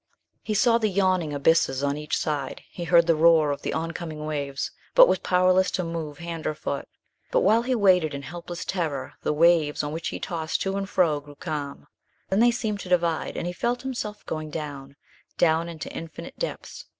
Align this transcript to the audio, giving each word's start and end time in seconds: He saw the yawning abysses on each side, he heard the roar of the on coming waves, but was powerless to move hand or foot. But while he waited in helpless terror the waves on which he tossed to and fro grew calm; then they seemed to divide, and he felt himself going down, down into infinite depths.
He 0.41 0.55
saw 0.55 0.79
the 0.79 0.87
yawning 0.89 1.31
abysses 1.31 1.83
on 1.83 1.95
each 1.95 2.17
side, 2.17 2.63
he 2.71 2.85
heard 2.85 3.05
the 3.05 3.13
roar 3.15 3.51
of 3.51 3.61
the 3.61 3.71
on 3.71 3.91
coming 3.91 4.25
waves, 4.25 4.71
but 4.95 5.07
was 5.07 5.19
powerless 5.19 5.69
to 5.77 5.83
move 5.83 6.17
hand 6.17 6.47
or 6.47 6.55
foot. 6.55 6.87
But 7.29 7.41
while 7.41 7.61
he 7.61 7.75
waited 7.75 8.15
in 8.15 8.23
helpless 8.23 8.65
terror 8.65 9.13
the 9.21 9.31
waves 9.31 9.83
on 9.83 9.91
which 9.93 10.07
he 10.07 10.19
tossed 10.19 10.59
to 10.63 10.75
and 10.75 10.89
fro 10.89 11.19
grew 11.19 11.35
calm; 11.35 11.85
then 12.29 12.39
they 12.39 12.49
seemed 12.49 12.79
to 12.79 12.89
divide, 12.89 13.37
and 13.37 13.45
he 13.45 13.53
felt 13.53 13.83
himself 13.83 14.25
going 14.25 14.49
down, 14.49 14.95
down 15.37 15.69
into 15.69 15.87
infinite 15.93 16.39
depths. 16.39 16.85